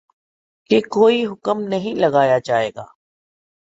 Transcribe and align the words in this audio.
کہ 0.69 0.79
کوئی 0.89 1.25
حکم 1.25 1.61
نہیں 1.63 1.95
لگایا 1.95 2.37
جائے 2.45 2.69
گا 2.75 2.85